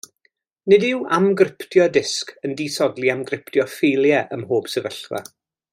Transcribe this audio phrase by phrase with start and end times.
[0.71, 5.23] Nid yw amgryptio disg yn disodli amgryptio ffeiliau ym mhob sefyllfa.